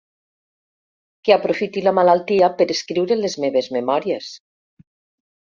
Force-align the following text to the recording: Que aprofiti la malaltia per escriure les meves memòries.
Que 1.27 1.35
aprofiti 1.35 1.83
la 1.87 1.93
malaltia 1.97 2.49
per 2.63 2.67
escriure 2.77 3.19
les 3.21 3.37
meves 3.45 3.71
memòries. 3.79 4.33